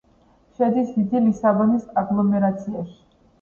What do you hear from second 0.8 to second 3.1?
დიდი ლისაბონის აგლომერაციაში.